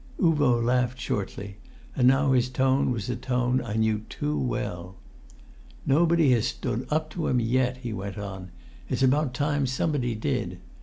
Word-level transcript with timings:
Uvo 0.19 0.59
laughed 0.59 0.97
shortly, 0.99 1.57
and 1.95 2.07
now 2.07 2.31
his 2.31 2.49
tone 2.49 2.89
was 2.89 3.07
a 3.07 3.15
tone 3.15 3.61
I 3.61 3.75
knew 3.75 3.99
too 4.09 4.35
well. 4.35 4.95
"Nobody 5.85 6.31
has 6.31 6.47
stood 6.47 6.87
up 6.89 7.11
to 7.11 7.27
him 7.27 7.39
yet," 7.39 7.77
he 7.83 7.93
went 7.93 8.17
on; 8.17 8.49
"it's 8.89 9.03
about 9.03 9.35
time 9.35 9.67
somebody 9.67 10.15
did. 10.15 10.59